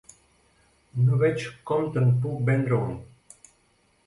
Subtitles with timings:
[1.01, 2.97] No veig com te'n puc vendre un.